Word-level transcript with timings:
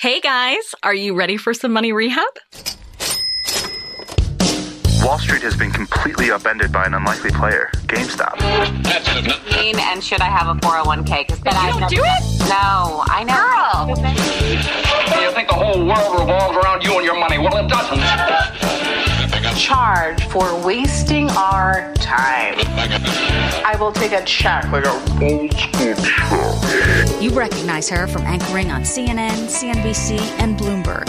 Hey 0.00 0.18
guys, 0.18 0.74
are 0.82 0.94
you 0.94 1.14
ready 1.14 1.36
for 1.36 1.52
some 1.52 1.74
money 1.74 1.92
rehab? 1.92 2.24
Wall 5.04 5.18
Street 5.18 5.42
has 5.42 5.54
been 5.54 5.70
completely 5.70 6.30
upended 6.30 6.72
by 6.72 6.86
an 6.86 6.94
unlikely 6.94 7.32
player, 7.32 7.70
GameStop. 7.84 8.40
Mean 9.60 9.78
And 9.78 10.02
should 10.02 10.22
I 10.22 10.30
have 10.30 10.56
a 10.56 10.58
401k? 10.60 11.26
Because 11.26 11.40
then 11.40 11.52
I 11.54 11.68
don't 11.68 11.90
do 11.90 12.00
it? 12.00 12.48
No, 12.48 13.04
I 13.12 13.26
oh 13.28 13.92
know. 13.92 15.20
You 15.20 15.32
think 15.32 15.48
the 15.48 15.54
whole 15.54 15.84
world 15.84 16.18
revolves 16.18 16.39
Charge 19.70 20.24
for 20.24 20.66
wasting 20.66 21.30
our 21.30 21.94
time. 21.94 22.54
I 23.64 23.76
will 23.78 23.92
take 23.92 24.10
a 24.10 24.24
check. 24.24 24.68
Like 24.72 24.84
a 24.84 24.90
old 25.22 25.52
school 25.52 25.94
check. 25.94 27.22
You 27.22 27.30
recognize 27.30 27.88
her 27.88 28.08
from 28.08 28.22
anchoring 28.22 28.72
on 28.72 28.82
CNN, 28.82 29.46
CNBC, 29.46 30.18
and 30.40 30.58
Bloomberg. 30.58 31.06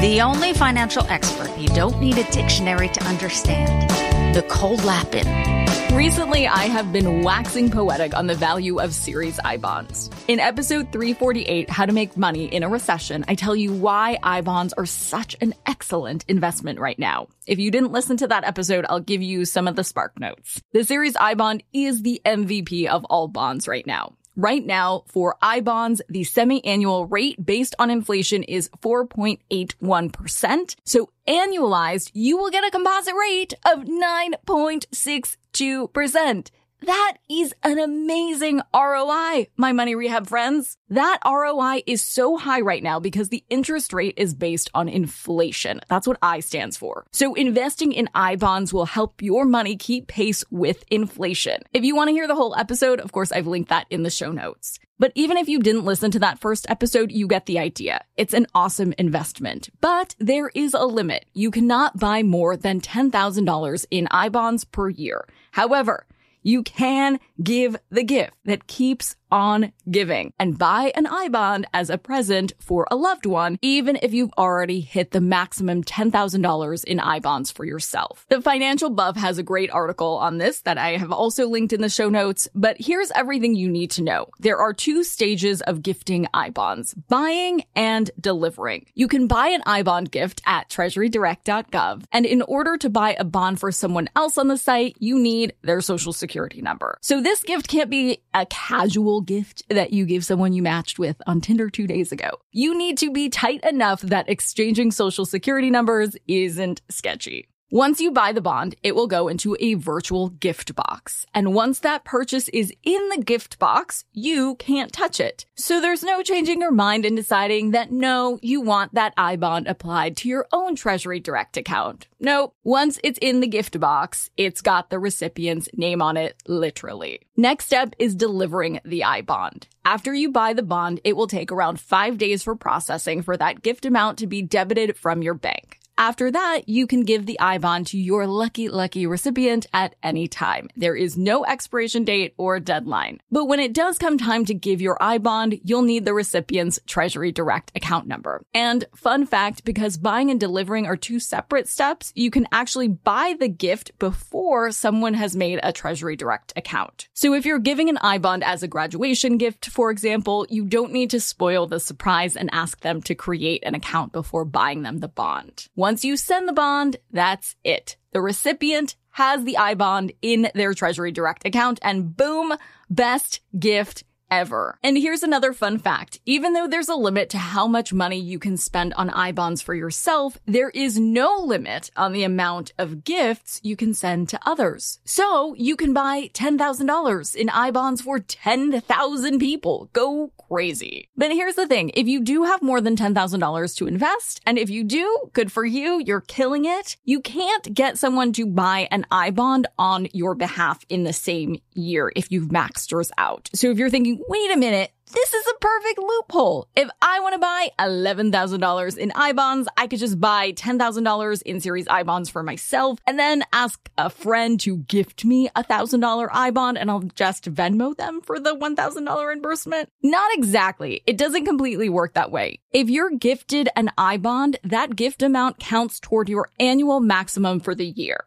The 0.00 0.22
only 0.22 0.54
financial 0.54 1.04
expert 1.10 1.54
you 1.58 1.68
don't 1.68 2.00
need 2.00 2.16
a 2.16 2.24
dictionary 2.30 2.88
to 2.88 3.04
understand. 3.04 3.92
Nicole 4.34 4.76
Lapin. 4.76 5.57
Recently, 5.92 6.46
I 6.46 6.64
have 6.64 6.92
been 6.92 7.22
waxing 7.22 7.70
poetic 7.70 8.14
on 8.14 8.26
the 8.26 8.34
value 8.34 8.78
of 8.78 8.94
Series 8.94 9.40
I 9.44 9.56
bonds. 9.56 10.10
In 10.28 10.38
episode 10.38 10.92
348, 10.92 11.68
How 11.70 11.86
to 11.86 11.92
Make 11.92 12.16
Money 12.16 12.44
in 12.44 12.62
a 12.62 12.68
Recession, 12.68 13.24
I 13.26 13.34
tell 13.34 13.56
you 13.56 13.72
why 13.72 14.18
I 14.22 14.42
bonds 14.42 14.74
are 14.74 14.86
such 14.86 15.34
an 15.40 15.54
excellent 15.66 16.24
investment 16.28 16.78
right 16.78 16.98
now. 16.98 17.28
If 17.46 17.58
you 17.58 17.70
didn't 17.70 17.92
listen 17.92 18.18
to 18.18 18.28
that 18.28 18.44
episode, 18.44 18.84
I'll 18.88 19.00
give 19.00 19.22
you 19.22 19.44
some 19.44 19.66
of 19.66 19.76
the 19.76 19.84
spark 19.84 20.20
notes. 20.20 20.62
The 20.72 20.84
Series 20.84 21.16
I 21.16 21.34
bond 21.34 21.62
is 21.72 22.02
the 22.02 22.20
MVP 22.24 22.86
of 22.86 23.04
all 23.06 23.26
bonds 23.26 23.66
right 23.66 23.86
now. 23.86 24.12
Right 24.38 24.64
now, 24.64 25.02
for 25.08 25.36
I 25.42 25.60
bonds, 25.60 26.00
the 26.08 26.22
semi-annual 26.22 27.06
rate 27.06 27.44
based 27.44 27.74
on 27.80 27.90
inflation 27.90 28.44
is 28.44 28.70
4.81%. 28.80 30.76
So 30.84 31.10
annualized, 31.26 32.12
you 32.14 32.36
will 32.36 32.50
get 32.50 32.62
a 32.62 32.70
composite 32.70 33.16
rate 33.16 33.54
of 33.66 33.80
9.62%. 33.80 36.50
That 36.82 37.16
is 37.28 37.54
an 37.64 37.78
amazing 37.78 38.62
ROI, 38.74 39.48
my 39.56 39.72
money 39.72 39.94
rehab 39.94 40.28
friends. 40.28 40.76
That 40.88 41.18
ROI 41.24 41.82
is 41.86 42.02
so 42.02 42.36
high 42.36 42.60
right 42.60 42.82
now 42.82 43.00
because 43.00 43.28
the 43.28 43.44
interest 43.50 43.92
rate 43.92 44.14
is 44.16 44.34
based 44.34 44.70
on 44.74 44.88
inflation. 44.88 45.80
That's 45.88 46.06
what 46.06 46.18
I 46.22 46.40
stands 46.40 46.76
for. 46.76 47.04
So 47.12 47.34
investing 47.34 47.92
in 47.92 48.08
I 48.14 48.36
bonds 48.36 48.72
will 48.72 48.86
help 48.86 49.20
your 49.20 49.44
money 49.44 49.76
keep 49.76 50.06
pace 50.06 50.44
with 50.50 50.84
inflation. 50.90 51.62
If 51.72 51.84
you 51.84 51.96
want 51.96 52.08
to 52.08 52.12
hear 52.12 52.28
the 52.28 52.36
whole 52.36 52.54
episode, 52.54 53.00
of 53.00 53.12
course, 53.12 53.32
I've 53.32 53.46
linked 53.46 53.70
that 53.70 53.86
in 53.90 54.04
the 54.04 54.10
show 54.10 54.30
notes. 54.30 54.78
But 55.00 55.12
even 55.14 55.36
if 55.36 55.48
you 55.48 55.60
didn't 55.60 55.84
listen 55.84 56.10
to 56.12 56.18
that 56.20 56.40
first 56.40 56.66
episode, 56.68 57.12
you 57.12 57.28
get 57.28 57.46
the 57.46 57.58
idea. 57.58 58.04
It's 58.16 58.34
an 58.34 58.46
awesome 58.54 58.94
investment. 58.98 59.68
But 59.80 60.16
there 60.18 60.50
is 60.54 60.74
a 60.74 60.84
limit. 60.84 61.26
You 61.34 61.50
cannot 61.50 61.98
buy 61.98 62.24
more 62.24 62.56
than 62.56 62.80
$10,000 62.80 63.86
in 63.90 64.08
I 64.10 64.28
bonds 64.28 64.64
per 64.64 64.88
year. 64.88 65.28
However, 65.52 66.06
you 66.48 66.62
can 66.62 67.20
give 67.42 67.76
the 67.90 68.02
gift 68.02 68.32
that 68.46 68.66
keeps 68.66 69.16
on 69.30 69.72
giving 69.90 70.32
and 70.38 70.58
buy 70.58 70.92
an 70.94 71.06
I 71.06 71.28
bond 71.28 71.66
as 71.72 71.90
a 71.90 71.98
present 71.98 72.52
for 72.58 72.86
a 72.90 72.96
loved 72.96 73.26
one, 73.26 73.58
even 73.62 73.98
if 74.02 74.12
you've 74.12 74.32
already 74.38 74.80
hit 74.80 75.10
the 75.10 75.20
maximum 75.20 75.84
$10,000 75.84 76.84
in 76.84 77.00
I 77.00 77.20
bonds 77.20 77.50
for 77.50 77.64
yourself. 77.64 78.26
The 78.28 78.42
Financial 78.42 78.90
Buff 78.90 79.16
has 79.16 79.38
a 79.38 79.42
great 79.42 79.70
article 79.70 80.16
on 80.16 80.38
this 80.38 80.60
that 80.62 80.78
I 80.78 80.96
have 80.96 81.12
also 81.12 81.48
linked 81.48 81.72
in 81.72 81.80
the 81.80 81.88
show 81.88 82.08
notes, 82.08 82.48
but 82.54 82.76
here's 82.78 83.10
everything 83.12 83.54
you 83.54 83.68
need 83.68 83.90
to 83.92 84.02
know. 84.02 84.26
There 84.38 84.58
are 84.58 84.72
two 84.72 85.04
stages 85.04 85.60
of 85.62 85.82
gifting 85.82 86.26
I 86.32 86.50
bonds, 86.50 86.94
buying 86.94 87.64
and 87.74 88.10
delivering. 88.20 88.86
You 88.94 89.08
can 89.08 89.26
buy 89.26 89.48
an 89.48 89.62
I 89.66 89.82
bond 89.82 90.10
gift 90.10 90.42
at 90.46 90.68
treasurydirect.gov, 90.68 92.04
and 92.12 92.26
in 92.26 92.42
order 92.42 92.76
to 92.78 92.90
buy 92.90 93.16
a 93.18 93.24
bond 93.24 93.60
for 93.60 93.72
someone 93.72 94.08
else 94.16 94.38
on 94.38 94.48
the 94.48 94.56
site, 94.56 94.96
you 94.98 95.18
need 95.18 95.52
their 95.62 95.80
social 95.80 96.12
security 96.12 96.62
number. 96.62 96.98
So 97.02 97.20
this 97.20 97.42
gift 97.42 97.68
can't 97.68 97.90
be 97.90 98.22
a 98.34 98.46
casual 98.46 99.17
gift 99.20 99.62
that 99.68 99.92
you 99.92 100.06
give 100.06 100.24
someone 100.24 100.52
you 100.52 100.62
matched 100.62 100.98
with 100.98 101.20
on 101.26 101.40
Tinder 101.40 101.70
two 101.70 101.86
days 101.86 102.12
ago. 102.12 102.30
You 102.52 102.76
need 102.76 102.98
to 102.98 103.10
be 103.10 103.28
tight 103.28 103.62
enough 103.64 104.00
that 104.02 104.28
exchanging 104.28 104.90
social 104.90 105.24
security 105.24 105.70
numbers 105.70 106.16
isn't 106.26 106.82
sketchy. 106.88 107.48
Once 107.70 108.00
you 108.00 108.10
buy 108.10 108.32
the 108.32 108.40
bond, 108.40 108.74
it 108.82 108.94
will 108.94 109.06
go 109.06 109.28
into 109.28 109.54
a 109.60 109.74
virtual 109.74 110.30
gift 110.30 110.74
box. 110.74 111.26
And 111.34 111.52
once 111.52 111.80
that 111.80 112.02
purchase 112.02 112.48
is 112.48 112.72
in 112.82 113.10
the 113.10 113.22
gift 113.22 113.58
box, 113.58 114.06
you 114.14 114.54
can't 114.54 114.90
touch 114.90 115.20
it. 115.20 115.44
So 115.54 115.78
there's 115.78 116.02
no 116.02 116.22
changing 116.22 116.62
your 116.62 116.70
mind 116.70 117.04
and 117.04 117.14
deciding 117.14 117.72
that 117.72 117.92
no, 117.92 118.38
you 118.40 118.62
want 118.62 118.94
that 118.94 119.12
I 119.18 119.36
bond 119.36 119.66
applied 119.66 120.16
to 120.18 120.30
your 120.30 120.46
own 120.50 120.76
Treasury 120.76 121.20
Direct 121.20 121.58
account. 121.58 122.08
Nope. 122.18 122.54
Once 122.64 122.98
it's 123.04 123.18
in 123.20 123.40
the 123.40 123.46
gift 123.46 123.78
box, 123.78 124.30
it's 124.38 124.62
got 124.62 124.88
the 124.88 124.98
recipient's 124.98 125.68
name 125.76 126.00
on 126.00 126.16
it, 126.16 126.42
literally. 126.46 127.20
Next 127.36 127.66
step 127.66 127.94
is 127.98 128.14
delivering 128.14 128.80
the 128.82 129.04
I 129.04 129.20
bond. 129.20 129.68
After 129.84 130.14
you 130.14 130.30
buy 130.30 130.54
the 130.54 130.62
bond, 130.62 131.00
it 131.04 131.16
will 131.16 131.26
take 131.26 131.52
around 131.52 131.80
five 131.80 132.16
days 132.16 132.42
for 132.42 132.56
processing 132.56 133.20
for 133.20 133.36
that 133.36 133.60
gift 133.60 133.84
amount 133.84 134.18
to 134.18 134.26
be 134.26 134.40
debited 134.40 134.96
from 134.96 135.20
your 135.20 135.34
bank. 135.34 135.67
After 136.00 136.30
that, 136.30 136.68
you 136.68 136.86
can 136.86 137.02
give 137.02 137.26
the 137.26 137.40
I 137.40 137.58
bond 137.58 137.88
to 137.88 137.98
your 137.98 138.24
lucky, 138.28 138.68
lucky 138.68 139.04
recipient 139.04 139.66
at 139.74 139.96
any 140.00 140.28
time. 140.28 140.68
There 140.76 140.94
is 140.94 141.18
no 141.18 141.44
expiration 141.44 142.04
date 142.04 142.34
or 142.38 142.60
deadline. 142.60 143.18
But 143.32 143.46
when 143.46 143.58
it 143.58 143.72
does 143.72 143.98
come 143.98 144.16
time 144.16 144.44
to 144.44 144.54
give 144.54 144.80
your 144.80 144.96
I 145.00 145.18
bond, 145.18 145.58
you'll 145.64 145.82
need 145.82 146.04
the 146.04 146.14
recipient's 146.14 146.78
Treasury 146.86 147.32
Direct 147.32 147.72
account 147.74 148.06
number. 148.06 148.44
And 148.54 148.84
fun 148.94 149.26
fact, 149.26 149.64
because 149.64 149.96
buying 149.96 150.30
and 150.30 150.38
delivering 150.38 150.86
are 150.86 150.96
two 150.96 151.18
separate 151.18 151.66
steps, 151.66 152.12
you 152.14 152.30
can 152.30 152.46
actually 152.52 152.86
buy 152.86 153.34
the 153.36 153.48
gift 153.48 153.90
before 153.98 154.70
someone 154.70 155.14
has 155.14 155.34
made 155.34 155.58
a 155.64 155.72
Treasury 155.72 156.14
Direct 156.14 156.52
account. 156.54 157.08
So 157.12 157.34
if 157.34 157.44
you're 157.44 157.58
giving 157.58 157.88
an 157.88 157.98
I 158.02 158.18
bond 158.18 158.44
as 158.44 158.62
a 158.62 158.68
graduation 158.68 159.36
gift, 159.36 159.66
for 159.66 159.90
example, 159.90 160.46
you 160.48 160.64
don't 160.64 160.92
need 160.92 161.10
to 161.10 161.18
spoil 161.18 161.66
the 161.66 161.80
surprise 161.80 162.36
and 162.36 162.50
ask 162.52 162.82
them 162.82 163.02
to 163.02 163.16
create 163.16 163.64
an 163.66 163.74
account 163.74 164.12
before 164.12 164.44
buying 164.44 164.82
them 164.82 164.98
the 164.98 165.08
bond. 165.08 165.66
You 166.04 166.16
send 166.16 166.48
the 166.48 166.52
bond, 166.52 166.96
that's 167.10 167.56
it. 167.64 167.96
The 168.12 168.20
recipient 168.20 168.96
has 169.10 169.44
the 169.44 169.56
I 169.56 169.74
bond 169.74 170.12
in 170.22 170.50
their 170.54 170.74
Treasury 170.74 171.12
Direct 171.12 171.44
account 171.46 171.78
and 171.82 172.16
boom, 172.16 172.54
best 172.88 173.40
gift 173.58 174.04
ever. 174.30 174.78
And 174.82 174.96
here's 174.96 175.22
another 175.22 175.52
fun 175.52 175.78
fact. 175.78 176.20
Even 176.26 176.52
though 176.52 176.66
there's 176.66 176.88
a 176.88 176.94
limit 176.94 177.30
to 177.30 177.38
how 177.38 177.66
much 177.66 177.92
money 177.92 178.18
you 178.18 178.38
can 178.38 178.56
spend 178.56 178.94
on 178.94 179.10
I 179.10 179.32
bonds 179.32 179.62
for 179.62 179.74
yourself, 179.74 180.38
there 180.46 180.70
is 180.70 180.98
no 180.98 181.36
limit 181.36 181.90
on 181.96 182.12
the 182.12 182.24
amount 182.24 182.72
of 182.78 183.04
gifts 183.04 183.60
you 183.62 183.76
can 183.76 183.94
send 183.94 184.28
to 184.28 184.40
others. 184.44 185.00
So 185.04 185.54
you 185.54 185.76
can 185.76 185.92
buy 185.92 186.28
$10,000 186.34 187.34
in 187.34 187.48
I 187.50 187.70
bonds 187.70 188.02
for 188.02 188.18
10,000 188.18 189.38
people. 189.38 189.90
Go 189.92 190.32
crazy. 190.48 191.08
But 191.16 191.32
here's 191.32 191.56
the 191.56 191.66
thing. 191.66 191.90
If 191.94 192.06
you 192.06 192.20
do 192.20 192.44
have 192.44 192.62
more 192.62 192.80
than 192.80 192.96
$10,000 192.96 193.76
to 193.76 193.86
invest, 193.86 194.40
and 194.46 194.58
if 194.58 194.70
you 194.70 194.84
do, 194.84 195.30
good 195.32 195.52
for 195.52 195.64
you, 195.64 196.02
you're 196.04 196.22
killing 196.22 196.64
it. 196.64 196.96
You 197.04 197.20
can't 197.20 197.74
get 197.74 197.98
someone 197.98 198.32
to 198.32 198.46
buy 198.46 198.88
an 198.90 199.06
I 199.10 199.30
bond 199.30 199.66
on 199.78 200.08
your 200.12 200.34
behalf 200.34 200.84
in 200.88 201.04
the 201.04 201.12
same 201.12 201.60
year 201.74 202.12
if 202.16 202.32
you've 202.32 202.48
maxed 202.48 202.90
yours 202.90 203.10
out. 203.18 203.50
So 203.54 203.70
if 203.70 203.78
you're 203.78 203.90
thinking, 203.90 204.17
wait 204.26 204.50
a 204.50 204.56
minute, 204.56 204.90
this 205.12 205.32
is 205.32 205.46
a 205.46 205.58
perfect 205.58 205.98
loophole. 205.98 206.68
If 206.76 206.90
I 207.00 207.20
want 207.20 207.34
to 207.34 207.38
buy 207.38 207.70
$11,000 207.78 208.98
in 208.98 209.12
I 209.14 209.32
bonds, 209.32 209.68
I 209.76 209.86
could 209.86 210.00
just 210.00 210.20
buy 210.20 210.52
$10,000 210.52 211.42
in 211.42 211.60
series 211.60 211.86
I 211.88 212.02
bonds 212.02 212.28
for 212.28 212.42
myself 212.42 212.98
and 213.06 213.18
then 213.18 213.44
ask 213.52 213.88
a 213.96 214.10
friend 214.10 214.60
to 214.60 214.78
gift 214.78 215.24
me 215.24 215.48
a 215.54 215.64
$1,000 215.64 216.28
I 216.32 216.50
bond 216.50 216.78
and 216.78 216.90
I'll 216.90 217.00
just 217.00 217.44
Venmo 217.52 217.96
them 217.96 218.20
for 218.20 218.38
the 218.38 218.54
$1,000 218.54 219.26
reimbursement. 219.26 219.88
Not 220.02 220.30
exactly. 220.34 221.02
It 221.06 221.16
doesn't 221.16 221.46
completely 221.46 221.88
work 221.88 222.14
that 222.14 222.30
way. 222.30 222.60
If 222.72 222.90
you're 222.90 223.10
gifted 223.10 223.68
an 223.76 223.90
I 223.96 224.16
bond, 224.18 224.58
that 224.64 224.96
gift 224.96 225.22
amount 225.22 225.58
counts 225.58 226.00
toward 226.00 226.28
your 226.28 226.50
annual 226.60 227.00
maximum 227.00 227.60
for 227.60 227.74
the 227.74 227.86
year. 227.86 228.24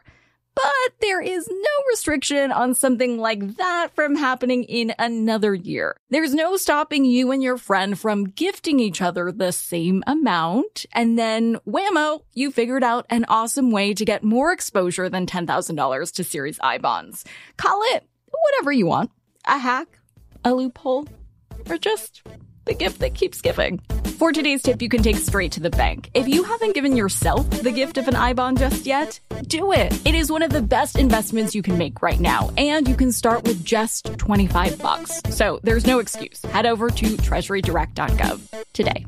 But 0.55 0.99
there 0.99 1.21
is 1.21 1.47
no 1.47 1.85
restriction 1.89 2.51
on 2.51 2.73
something 2.73 3.17
like 3.17 3.57
that 3.57 3.89
from 3.95 4.15
happening 4.15 4.63
in 4.63 4.93
another 4.99 5.53
year. 5.53 5.95
There's 6.09 6.33
no 6.33 6.57
stopping 6.57 7.05
you 7.05 7.31
and 7.31 7.41
your 7.41 7.57
friend 7.57 7.97
from 7.97 8.25
gifting 8.25 8.79
each 8.79 9.01
other 9.01 9.31
the 9.31 9.51
same 9.51 10.03
amount. 10.07 10.85
And 10.93 11.17
then 11.17 11.57
whammo, 11.67 12.21
you 12.33 12.51
figured 12.51 12.83
out 12.83 13.05
an 13.09 13.25
awesome 13.27 13.71
way 13.71 13.93
to 13.93 14.05
get 14.05 14.23
more 14.23 14.51
exposure 14.51 15.09
than 15.09 15.25
$10,000 15.25 16.13
to 16.13 16.23
Series 16.23 16.59
I 16.61 16.77
bonds. 16.77 17.23
Call 17.57 17.81
it 17.93 18.05
whatever 18.29 18.71
you 18.71 18.85
want. 18.85 19.11
A 19.45 19.57
hack, 19.57 19.99
a 20.43 20.53
loophole, 20.53 21.07
or 21.69 21.77
just 21.77 22.21
the 22.65 22.73
gift 22.73 22.99
that 22.99 23.15
keeps 23.15 23.41
giving. 23.41 23.81
For 24.21 24.31
today's 24.31 24.61
tip, 24.61 24.83
you 24.83 24.87
can 24.87 25.01
take 25.01 25.15
straight 25.15 25.51
to 25.53 25.59
the 25.59 25.71
bank. 25.71 26.11
If 26.13 26.27
you 26.27 26.43
haven't 26.43 26.75
given 26.75 26.95
yourself 26.95 27.49
the 27.49 27.71
gift 27.71 27.97
of 27.97 28.07
an 28.07 28.15
I 28.15 28.33
bond 28.33 28.59
just 28.59 28.85
yet, 28.85 29.19
do 29.47 29.71
it. 29.71 29.99
It 30.05 30.13
is 30.13 30.31
one 30.31 30.43
of 30.43 30.51
the 30.51 30.61
best 30.61 30.95
investments 30.95 31.55
you 31.55 31.63
can 31.63 31.75
make 31.75 32.03
right 32.03 32.19
now, 32.19 32.51
and 32.55 32.87
you 32.87 32.93
can 32.95 33.11
start 33.11 33.43
with 33.45 33.65
just 33.65 34.15
25 34.19 34.79
bucks. 34.79 35.21
So 35.31 35.59
there's 35.63 35.87
no 35.87 35.97
excuse. 35.97 36.39
Head 36.43 36.67
over 36.67 36.91
to 36.91 37.05
treasurydirect.gov 37.17 38.63
today. 38.73 39.07